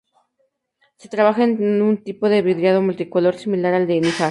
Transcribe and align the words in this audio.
Se 0.97 1.09
trabaja 1.09 1.43
un 1.43 2.01
tipo 2.03 2.27
de 2.27 2.41
vidriado 2.41 2.81
multicolor, 2.81 3.35
similar 3.37 3.75
al 3.75 3.85
de 3.85 4.01
Níjar. 4.01 4.19